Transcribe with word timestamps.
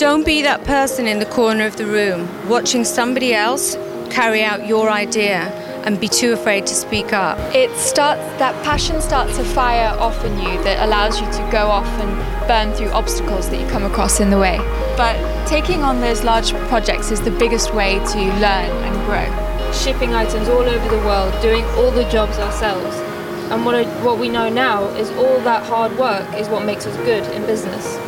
don't 0.00 0.24
be 0.24 0.40
that 0.40 0.64
person 0.64 1.06
in 1.06 1.18
the 1.18 1.26
corner 1.26 1.66
of 1.66 1.76
the 1.76 1.84
room 1.84 2.26
watching 2.48 2.86
somebody 2.86 3.34
else 3.34 3.74
carry 4.08 4.42
out 4.42 4.66
your 4.66 4.88
idea 4.88 5.40
and 5.84 6.00
be 6.00 6.08
too 6.08 6.32
afraid 6.32 6.66
to 6.66 6.74
speak 6.74 7.12
up. 7.12 7.36
It 7.54 7.70
starts 7.76 8.22
that 8.38 8.54
passion 8.64 9.02
starts 9.02 9.36
a 9.36 9.44
fire 9.44 9.94
off 9.98 10.24
in 10.24 10.32
you 10.38 10.64
that 10.64 10.82
allows 10.86 11.20
you 11.20 11.26
to 11.26 11.48
go 11.52 11.66
off 11.66 11.86
and 12.00 12.48
burn 12.48 12.72
through 12.72 12.88
obstacles 12.92 13.50
that 13.50 13.60
you 13.60 13.68
come 13.68 13.82
across 13.84 14.20
in 14.20 14.30
the 14.30 14.38
way. 14.38 14.56
But 14.96 15.18
taking 15.46 15.82
on 15.82 16.00
those 16.00 16.24
large 16.24 16.54
projects 16.70 17.10
is 17.10 17.20
the 17.20 17.32
biggest 17.32 17.74
way 17.74 17.96
to 17.96 18.18
learn 18.40 18.70
and 18.88 19.04
grow. 19.04 19.28
Shipping 19.74 20.14
items 20.14 20.48
all 20.48 20.62
over 20.62 20.96
the 20.96 21.02
world, 21.04 21.30
doing 21.42 21.66
all 21.76 21.90
the 21.90 22.08
jobs 22.08 22.38
ourselves. 22.38 22.96
And 23.52 23.66
what, 23.66 23.86
what 24.02 24.18
we 24.18 24.30
know 24.30 24.48
now 24.48 24.84
is 24.94 25.10
all 25.10 25.40
that 25.40 25.62
hard 25.66 25.94
work 25.98 26.26
is 26.38 26.48
what 26.48 26.64
makes 26.64 26.86
us 26.86 26.96
good 27.04 27.30
in 27.34 27.44
business. 27.44 27.98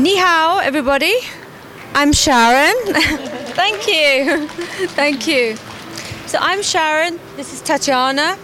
Ni 0.00 0.16
hao, 0.16 0.60
everybody. 0.60 1.12
I'm 1.94 2.14
Sharon. 2.14 2.74
Thank 3.54 3.86
you. 3.86 4.48
Thank 4.96 5.26
you. 5.26 5.56
So 6.26 6.38
I'm 6.40 6.62
Sharon. 6.62 7.20
This 7.36 7.52
is 7.52 7.60
Tatiana, 7.60 8.38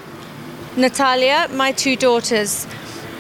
Natalia, 0.77 1.49
my 1.51 1.73
two 1.73 1.97
daughters. 1.97 2.67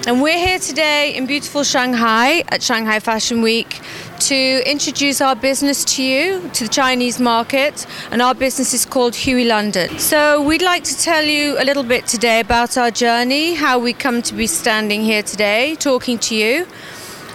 And 0.07 0.21
we're 0.21 0.37
here 0.37 0.59
today 0.59 1.15
in 1.15 1.25
beautiful 1.27 1.65
Shanghai 1.65 2.45
at 2.49 2.63
Shanghai 2.63 3.01
Fashion 3.01 3.41
Week 3.41 3.81
to 4.29 4.63
introduce 4.71 5.23
our 5.23 5.35
business 5.35 5.83
to 5.97 6.03
you, 6.03 6.51
to 6.53 6.65
the 6.65 6.71
Chinese 6.71 7.19
market. 7.19 7.87
And 8.11 8.21
our 8.21 8.35
business 8.35 8.75
is 8.75 8.85
called 8.85 9.15
HEWI 9.15 9.47
London. 9.49 9.99
So 9.99 10.43
we'd 10.43 10.61
like 10.61 10.85
to 10.85 10.99
tell 10.99 11.25
you 11.25 11.59
a 11.59 11.65
little 11.65 11.85
bit 11.85 12.07
today 12.07 12.41
about 12.41 12.77
our 12.77 12.91
journey, 12.91 13.55
how 13.55 13.79
we 13.79 13.95
come 13.95 14.21
to 14.21 14.35
be 14.35 14.47
standing 14.47 15.01
here 15.05 15.23
today, 15.23 15.75
talking 15.77 16.19
to 16.19 16.35
you. 16.35 16.67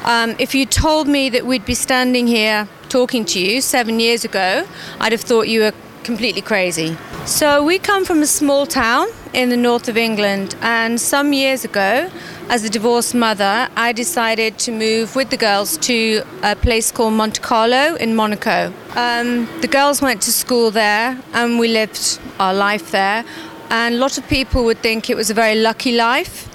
Um, 0.04 0.36
if 0.40 0.56
you 0.56 0.66
told 0.66 1.08
me 1.08 1.30
that 1.30 1.46
we'd 1.46 1.66
be 1.66 1.76
standing 1.76 2.26
here 2.26 2.68
talking 2.90 3.24
to 3.26 3.40
you 3.40 3.62
seven 3.62 4.00
years 4.00 4.26
ago, 4.26 4.66
I'd 5.00 5.12
have 5.12 5.22
thought 5.22 5.48
you 5.48 5.62
were 5.62 5.74
completely 6.04 6.42
crazy. 6.42 6.98
So, 7.26 7.64
we 7.64 7.78
come 7.78 8.04
from 8.04 8.24
a 8.24 8.26
small 8.26 8.66
town 8.66 9.08
in 9.34 9.50
the 9.50 9.58
north 9.58 9.88
of 9.88 9.96
England, 9.96 10.56
and 10.62 11.00
some 11.00 11.34
years 11.34 11.64
ago, 11.64 12.10
as 12.50 12.64
a 12.64 12.70
divorced 12.70 13.14
mother, 13.14 13.70
I 13.76 13.92
decided 13.94 14.58
to 14.60 14.72
move 14.72 15.16
with 15.16 15.30
the 15.30 15.38
girls 15.38 15.78
to 15.78 16.24
a 16.42 16.56
place 16.56 16.92
called 16.92 17.14
Monte 17.14 17.40
Carlo 17.42 17.96
in 17.96 18.16
Monaco. 18.16 18.74
Um, 18.96 19.48
the 19.62 19.68
girls 19.68 20.02
went 20.02 20.24
to 20.24 20.32
school 20.32 20.72
there, 20.72 21.22
and 21.34 21.60
we 21.60 21.68
lived 21.68 22.20
our 22.40 22.54
life 22.56 22.90
there. 22.92 23.24
And 23.70 23.96
a 23.96 23.98
lot 24.00 24.18
of 24.18 24.28
people 24.28 24.66
would 24.66 24.80
think 24.80 25.10
it 25.10 25.16
was 25.16 25.30
a 25.30 25.34
very 25.34 25.56
lucky 25.56 25.94
life. 25.94 26.50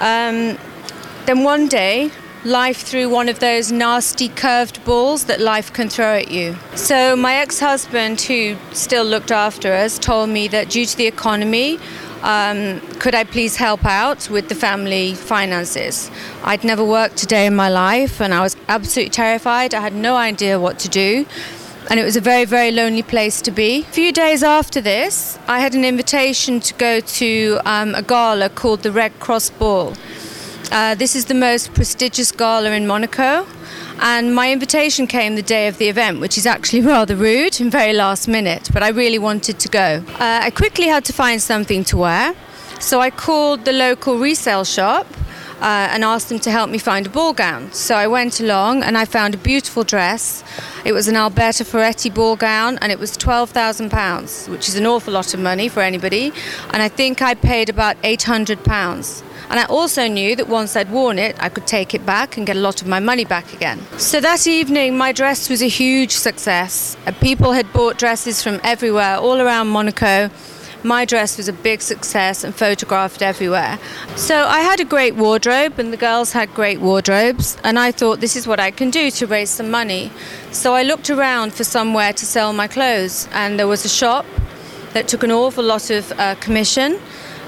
Um, 0.00 0.58
then 1.26 1.44
one 1.44 1.68
day, 1.68 2.10
life 2.44 2.78
threw 2.82 3.08
one 3.08 3.28
of 3.28 3.38
those 3.38 3.70
nasty 3.70 4.28
curved 4.28 4.84
balls 4.84 5.24
that 5.26 5.40
life 5.40 5.72
can 5.72 5.88
throw 5.88 6.16
at 6.16 6.30
you. 6.30 6.56
So, 6.74 7.14
my 7.14 7.34
ex 7.34 7.60
husband, 7.60 8.20
who 8.20 8.56
still 8.72 9.04
looked 9.04 9.30
after 9.30 9.72
us, 9.72 9.98
told 9.98 10.30
me 10.30 10.48
that 10.48 10.70
due 10.70 10.86
to 10.86 10.96
the 10.96 11.06
economy, 11.06 11.78
um, 12.22 12.80
could 13.00 13.14
I 13.14 13.24
please 13.24 13.56
help 13.56 13.84
out 13.84 14.30
with 14.30 14.48
the 14.48 14.54
family 14.54 15.14
finances? 15.14 16.10
I'd 16.44 16.64
never 16.64 16.84
worked 16.84 17.22
a 17.22 17.26
day 17.26 17.46
in 17.46 17.56
my 17.56 17.68
life 17.68 18.20
and 18.20 18.32
I 18.32 18.40
was 18.40 18.56
absolutely 18.68 19.10
terrified. 19.10 19.74
I 19.74 19.80
had 19.80 19.94
no 19.94 20.16
idea 20.16 20.60
what 20.60 20.78
to 20.80 20.88
do. 20.88 21.26
And 21.90 21.98
it 21.98 22.04
was 22.04 22.16
a 22.16 22.20
very, 22.20 22.44
very 22.44 22.70
lonely 22.70 23.02
place 23.02 23.42
to 23.42 23.50
be. 23.50 23.80
A 23.80 23.92
few 23.92 24.12
days 24.12 24.44
after 24.44 24.80
this, 24.80 25.36
I 25.48 25.58
had 25.58 25.74
an 25.74 25.84
invitation 25.84 26.60
to 26.60 26.74
go 26.74 27.00
to 27.00 27.60
um, 27.64 27.96
a 27.96 28.02
gala 28.02 28.48
called 28.50 28.84
the 28.84 28.92
Red 28.92 29.18
Cross 29.18 29.50
Ball. 29.50 29.94
Uh, 30.72 30.94
this 30.94 31.14
is 31.14 31.26
the 31.26 31.34
most 31.34 31.74
prestigious 31.74 32.32
gala 32.32 32.70
in 32.70 32.86
Monaco. 32.86 33.46
And 34.00 34.34
my 34.34 34.50
invitation 34.50 35.06
came 35.06 35.34
the 35.34 35.42
day 35.42 35.68
of 35.68 35.76
the 35.76 35.86
event, 35.86 36.18
which 36.18 36.38
is 36.38 36.46
actually 36.46 36.80
rather 36.96 37.14
rude 37.14 37.60
and 37.60 37.70
very 37.70 37.92
last 37.92 38.26
minute, 38.26 38.70
but 38.72 38.82
I 38.82 38.88
really 38.88 39.18
wanted 39.18 39.60
to 39.60 39.68
go. 39.68 40.02
Uh, 40.14 40.40
I 40.44 40.50
quickly 40.50 40.86
had 40.86 41.04
to 41.04 41.12
find 41.12 41.42
something 41.42 41.84
to 41.84 41.98
wear, 41.98 42.34
so 42.80 43.00
I 43.00 43.10
called 43.10 43.66
the 43.66 43.72
local 43.74 44.16
resale 44.18 44.64
shop 44.64 45.06
uh, 45.60 45.92
and 45.92 46.04
asked 46.04 46.30
them 46.30 46.38
to 46.40 46.50
help 46.50 46.70
me 46.70 46.78
find 46.78 47.04
a 47.04 47.10
ball 47.10 47.34
gown. 47.34 47.70
So 47.72 47.94
I 47.94 48.06
went 48.06 48.40
along 48.40 48.82
and 48.82 48.96
I 48.96 49.04
found 49.04 49.34
a 49.34 49.38
beautiful 49.38 49.84
dress. 49.84 50.42
It 50.86 50.92
was 50.92 51.06
an 51.06 51.16
Alberta 51.16 51.66
Ferretti 51.66 52.08
ball 52.08 52.36
gown 52.36 52.78
and 52.80 52.90
it 52.90 52.98
was 52.98 53.18
£12,000, 53.18 54.48
which 54.48 54.70
is 54.70 54.76
an 54.76 54.86
awful 54.86 55.12
lot 55.12 55.34
of 55.34 55.40
money 55.40 55.68
for 55.68 55.80
anybody. 55.80 56.32
And 56.72 56.80
I 56.80 56.88
think 56.88 57.20
I 57.20 57.34
paid 57.34 57.68
about 57.68 58.00
£800. 58.00 59.22
And 59.52 59.60
I 59.60 59.64
also 59.64 60.08
knew 60.08 60.34
that 60.36 60.48
once 60.48 60.76
I'd 60.76 60.90
worn 60.90 61.18
it, 61.18 61.36
I 61.38 61.50
could 61.50 61.66
take 61.66 61.92
it 61.92 62.06
back 62.06 62.38
and 62.38 62.46
get 62.46 62.56
a 62.56 62.60
lot 62.60 62.80
of 62.80 62.88
my 62.88 63.00
money 63.00 63.26
back 63.26 63.52
again. 63.52 63.78
So 63.98 64.18
that 64.18 64.46
evening, 64.46 64.96
my 64.96 65.12
dress 65.12 65.50
was 65.50 65.60
a 65.60 65.68
huge 65.68 66.12
success. 66.12 66.96
Uh, 67.06 67.12
people 67.20 67.52
had 67.52 67.70
bought 67.70 67.98
dresses 67.98 68.42
from 68.42 68.62
everywhere, 68.64 69.18
all 69.18 69.42
around 69.42 69.68
Monaco. 69.68 70.30
My 70.82 71.04
dress 71.04 71.36
was 71.36 71.48
a 71.48 71.52
big 71.52 71.82
success 71.82 72.44
and 72.44 72.54
photographed 72.54 73.20
everywhere. 73.20 73.78
So 74.16 74.46
I 74.46 74.60
had 74.60 74.80
a 74.80 74.86
great 74.86 75.16
wardrobe, 75.16 75.78
and 75.78 75.92
the 75.92 75.98
girls 75.98 76.32
had 76.32 76.54
great 76.54 76.80
wardrobes. 76.80 77.58
And 77.62 77.78
I 77.78 77.92
thought, 77.92 78.20
this 78.20 78.36
is 78.36 78.46
what 78.46 78.58
I 78.58 78.70
can 78.70 78.88
do 78.88 79.10
to 79.10 79.26
raise 79.26 79.50
some 79.50 79.70
money. 79.70 80.10
So 80.50 80.72
I 80.74 80.82
looked 80.82 81.10
around 81.10 81.52
for 81.52 81.64
somewhere 81.64 82.14
to 82.14 82.24
sell 82.24 82.54
my 82.54 82.68
clothes, 82.68 83.28
and 83.32 83.58
there 83.58 83.68
was 83.68 83.84
a 83.84 83.90
shop 83.90 84.24
that 84.94 85.08
took 85.08 85.22
an 85.22 85.30
awful 85.30 85.62
lot 85.62 85.90
of 85.90 86.10
uh, 86.12 86.36
commission 86.36 86.98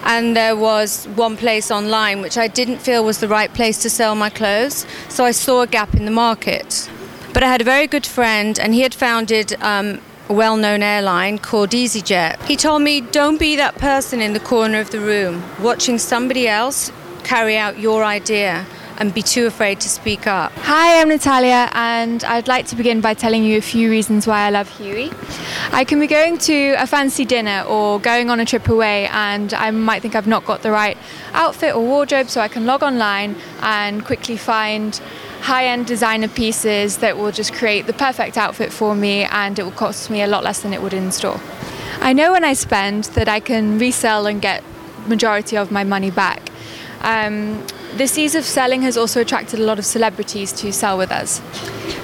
and 0.03 0.37
there 0.37 0.57
was 0.57 1.07
one 1.17 1.37
place 1.37 1.71
online 1.71 2.21
which 2.21 2.37
I 2.37 2.49
didn't 2.49 2.79
feel 2.79 3.05
was 3.05 3.19
the 3.19 3.29
right 3.29 3.53
place 3.53 3.81
to 3.83 3.91
sell 3.91 4.15
my 4.15 4.31
clothes, 4.31 4.87
so 5.09 5.25
I 5.25 5.31
saw 5.31 5.63
a 5.63 5.67
gap 5.67 5.95
in 5.95 6.05
the 6.05 6.11
market. 6.11 6.91
But 7.33 7.43
I 7.43 7.49
had 7.49 7.61
a 7.61 7.65
very 7.65 7.87
good 7.87 8.07
friend, 8.07 8.59
and 8.59 8.75
he 8.75 8.81
had 8.81 8.95
founded 8.95 9.55
um, 9.63 10.01
a 10.29 10.33
well 10.33 10.57
known 10.57 10.83
airline 10.83 11.39
called 11.39 11.71
EasyJet. 11.71 12.45
He 12.45 12.57
told 12.57 12.83
me, 12.83 13.01
Don't 13.01 13.39
be 13.39 13.57
that 13.57 13.77
person 13.77 14.21
in 14.21 14.33
the 14.33 14.41
corner 14.41 14.81
of 14.81 14.91
the 14.91 15.01
room 15.01 15.43
watching 15.61 15.99
somebody 15.99 16.47
else 16.47 16.93
carry 17.25 17.57
out 17.57 17.79
your 17.79 18.05
idea 18.05 18.67
and 18.99 19.13
be 19.13 19.23
too 19.23 19.47
afraid 19.47 19.81
to 19.81 19.89
speak 19.89 20.27
up. 20.27 20.53
Hi, 20.53 21.01
I'm 21.01 21.09
Natalia, 21.09 21.69
and 21.73 22.23
I'd 22.25 22.49
like 22.49 22.67
to 22.69 22.77
begin 22.77 23.01
by 23.01 23.15
telling 23.15 23.45
you 23.45 23.59
a 23.59 23.63
few 23.63 23.91
reasons 23.91 24.27
why 24.27 24.41
I 24.47 24.51
love 24.51 24.69
HEWI. 24.71 25.13
I 25.73 25.85
can 25.85 26.01
be 26.01 26.07
going 26.07 26.39
to 26.39 26.75
a 26.79 26.87
fancy 26.87 27.25
dinner 27.25 27.65
or 27.69 27.99
going 28.01 28.31
on 28.31 28.41
a 28.41 28.45
trip 28.45 28.69
away, 28.69 29.07
and 29.09 29.53
I 29.55 29.71
might 29.71 30.03
think 30.03 30.15
I've 30.15 30.27
not 30.27 30.45
got 30.45 30.63
the 30.63 30.71
right 30.71 30.97
outfit 31.33 31.75
or 31.75 31.83
wardrobe, 31.83 32.29
so 32.29 32.41
I 32.41 32.49
can 32.49 32.67
log 32.67 32.83
online 32.83 33.37
and 33.61 34.05
quickly 34.05 34.37
find 34.37 34.95
high 35.41 35.67
end 35.67 35.87
designer 35.87 36.29
pieces 36.29 36.99
that 36.99 37.19
will 37.19 37.31
just 37.31 37.53
create 37.53 37.87
the 37.87 37.93
perfect 37.93 38.37
outfit 38.39 38.73
for 38.73 38.95
me, 38.95 39.25
and 39.25 39.59
it 39.59 39.63
will 39.65 39.73
cost 39.73 40.11
me 40.11 40.23
a 40.23 40.27
lot 40.27 40.45
less 40.45 40.63
than 40.63 40.73
it 40.73 40.81
would 40.81 40.95
in 40.95 41.11
store. 41.13 41.41
I 42.01 42.13
know 42.13 42.33
when 42.33 42.45
I 42.45 42.53
spend 42.53 43.05
that 43.15 43.29
I 43.29 43.41
can 43.41 43.79
resell 43.79 44.27
and 44.27 44.41
get 44.41 44.63
majority 45.07 45.57
of 45.57 45.71
my 45.71 45.85
money 45.85 46.11
back. 46.11 46.51
Um, 47.01 47.67
this 47.97 48.19
ease 48.19 48.35
of 48.35 48.45
selling 48.45 48.83
has 48.83 48.97
also 48.97 49.21
attracted 49.21 49.61
a 49.61 49.63
lot 49.63 49.79
of 49.79 49.85
celebrities 49.85 50.53
to 50.53 50.73
sell 50.73 50.99
with 50.99 51.13
us. 51.13 51.41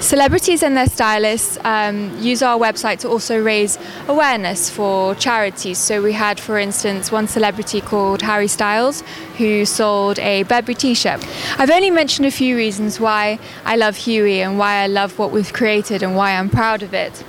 Celebrities 0.01 0.63
and 0.63 0.77
their 0.77 0.87
stylists 0.87 1.59
um, 1.65 2.17
use 2.19 2.43
our 2.43 2.59
website 2.59 3.01
to 3.01 3.09
also 3.09 3.43
raise 3.43 3.79
awareness 4.09 4.71
for 4.71 5.15
charities. 5.17 5.79
So 5.79 6.01
we 6.01 6.13
had, 6.13 6.39
for 6.39 6.59
instance, 6.59 7.11
one 7.11 7.27
celebrity 7.27 7.81
called 7.81 8.23
Harry 8.23 8.49
Styles 8.49 9.03
who 9.37 9.67
sold 9.67 10.19
a 10.21 10.45
Burberry 10.45 10.75
t-shirt. 10.75 11.27
I've 11.59 11.71
only 11.71 11.91
mentioned 11.91 12.27
a 12.27 12.31
few 12.31 12.57
reasons 12.57 13.01
why 13.01 13.39
I 13.65 13.77
love 13.77 13.97
HEWI 13.97 14.39
and 14.39 14.59
why 14.59 14.77
I 14.77 14.87
love 14.87 15.19
what 15.19 15.33
we've 15.33 15.53
created 15.53 16.03
and 16.03 16.15
why 16.15 16.33
I'm 16.33 16.51
proud 16.51 16.83
of 16.83 16.95
it. 16.95 17.25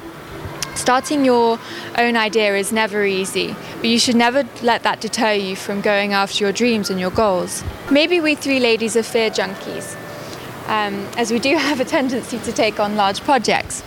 Starting 0.76 1.26
your 1.26 1.60
own 1.98 2.16
idea 2.16 2.56
is 2.56 2.72
never 2.72 3.06
easy, 3.06 3.56
but 3.78 3.86
you 3.86 4.00
should 4.00 4.16
never 4.16 4.48
let 4.64 4.84
that 4.84 5.02
deter 5.02 5.34
you 5.34 5.56
from 5.56 5.82
going 5.82 6.14
after 6.14 6.44
your 6.44 6.54
dreams 6.54 6.90
and 6.90 7.00
your 7.00 7.12
goals. 7.12 7.64
Maybe 7.92 8.20
we 8.20 8.36
three 8.36 8.60
ladies 8.60 8.96
are 8.96 9.04
fear 9.04 9.30
junkies, 9.30 9.96
um, 10.68 11.08
as 11.18 11.32
we 11.32 11.40
do 11.40 11.58
have 11.68 11.80
a 11.80 11.86
tendency 11.86 12.40
to 12.40 12.52
take 12.52 12.80
on 12.80 12.96
large 12.96 13.22
projects. 13.22 13.84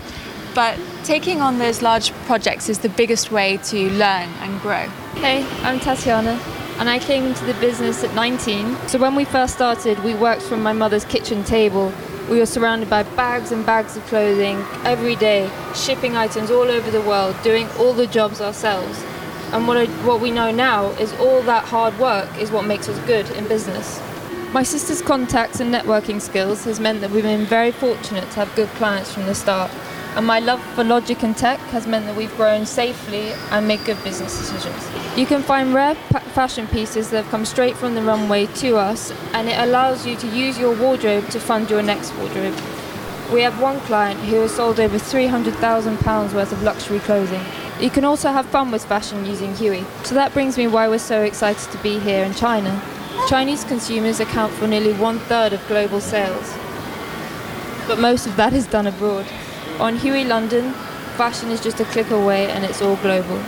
But 0.55 0.79
taking 1.03 1.41
on 1.41 1.59
those 1.59 1.83
large 1.83 2.13
projects 2.27 2.69
is 2.69 2.79
the 2.79 2.89
biggest 2.89 3.33
way 3.33 3.57
to 3.57 3.91
learn 3.91 4.29
and 4.41 4.61
grow. 4.61 4.87
Hey, 5.17 5.45
I'm 5.63 5.81
Tatiana, 5.81 6.41
and 6.79 6.89
I 6.89 6.99
came 7.01 7.35
to 7.35 7.45
the 7.45 7.55
business 7.55 8.05
at 8.05 8.15
19. 8.15 8.77
So 8.89 8.99
when 8.99 9.17
we 9.17 9.25
first 9.25 9.55
started, 9.55 9.99
we 10.05 10.15
worked 10.15 10.43
from 10.43 10.63
my 10.63 10.73
mother's 10.73 11.05
kitchen 11.05 11.43
table 11.45 11.93
we 12.29 12.39
were 12.39 12.47
surrounded 12.47 12.89
by 12.89 13.03
bags 13.03 13.53
and 13.53 13.67
bags 13.67 13.97
of 13.97 14.05
clothing 14.07 14.57
every 14.85 15.17
day, 15.17 15.51
shipping 15.75 16.17
items 16.17 16.51
all 16.51 16.71
over 16.71 16.91
the 16.91 17.03
world, 17.03 17.37
doing 17.43 17.69
all 17.79 17.93
the 17.93 18.07
jobs 18.07 18.41
ourselves. 18.41 19.03
And 19.53 19.69
what, 19.69 19.77
I, 19.77 19.87
what 20.07 20.21
we 20.21 20.31
know 20.31 20.51
now 20.51 20.87
is 20.93 21.13
all 21.15 21.43
that 21.43 21.65
hard 21.65 21.99
work 21.99 22.29
is 22.39 22.51
what 22.51 22.65
makes 22.65 22.89
us 22.89 22.99
good 23.07 23.29
in 23.33 23.47
business. 23.47 24.01
My 24.53 24.63
sister's 24.63 25.03
contacts 25.03 25.61
and 25.61 25.75
networking 25.75 26.21
skills 26.21 26.65
has 26.65 26.81
meant 26.81 27.01
that 27.01 27.11
we've 27.11 27.25
been 27.25 27.45
very 27.45 27.73
fortunate 27.73 28.31
to 28.31 28.37
have 28.37 28.55
good 28.55 28.69
clients 28.71 29.13
from 29.13 29.27
the 29.27 29.35
start. 29.35 29.71
And 30.17 30.27
my 30.27 30.39
love 30.39 30.63
for 30.75 30.85
logic 30.85 31.25
and 31.25 31.37
tech 31.37 31.59
has 31.71 31.89
meant 31.89 32.07
that 32.07 32.17
we've 32.17 32.35
grown 32.37 32.67
safely 32.67 33.33
and 33.51 33.67
made 33.67 33.85
good 33.85 34.03
business 34.05 34.39
decisions. 34.39 35.19
You 35.19 35.27
can 35.27 35.43
find 35.43 35.75
rare 35.75 35.97
pa- 36.11 36.21
fashion 36.21 36.69
pieces 36.69 37.11
that 37.11 37.23
have 37.25 37.31
come 37.33 37.45
straight 37.45 37.77
from 37.77 37.97
the 37.97 38.03
runway 38.03 38.47
to 38.47 38.77
us, 38.77 39.13
and 39.33 39.49
it 39.49 39.59
allows 39.59 40.07
you 40.07 40.15
to 40.17 40.29
use 40.29 40.57
your 40.57 40.77
wardrobe 40.77 41.29
to 41.31 41.41
fund 41.41 41.69
your 41.69 41.83
next 41.83 42.15
wardrobe. 42.15 42.55
We 43.33 43.43
have 43.43 43.61
one 43.61 43.81
client 43.81 44.21
who 44.21 44.37
has 44.43 44.55
sold 44.55 44.79
over 44.79 44.99
£300,000 44.99 46.35
worth 46.35 46.53
of 46.53 46.63
luxury 46.63 47.01
clothing. 47.01 47.43
You 47.81 47.91
can 47.91 48.05
also 48.05 48.31
have 48.31 48.47
fun 48.47 48.71
with 48.71 48.85
fashion 48.85 49.25
using 49.27 49.53
HEWI. 49.55 49.85
So 50.07 50.15
that 50.15 50.33
brings 50.33 50.57
me 50.57 50.69
why 50.69 50.87
we're 50.87 50.99
so 50.99 51.23
excited 51.23 51.73
to 51.73 51.79
be 51.79 51.99
here 51.99 52.23
in 52.25 52.35
China. 52.35 52.81
Chinese 53.29 53.65
consumers 53.65 54.21
account 54.21 54.53
for 54.53 54.69
nearly 54.69 54.93
one 54.93 55.19
third 55.19 55.53
of 55.53 55.67
global 55.67 56.01
sales, 56.01 56.55
but 57.89 57.99
most 57.99 58.27
of 58.27 58.37
that 58.37 58.53
is 58.53 58.67
done 58.67 58.87
abroad. 58.87 59.27
On 59.81 59.97
HEWI 59.97 60.29
London, 60.29 60.73
fashion 61.17 61.51
is 61.51 61.61
just 61.61 61.81
a 61.81 61.85
click 61.87 62.11
away 62.11 62.49
and 62.49 62.65
it's 62.65 62.81
all 62.81 62.95
global. 62.97 63.39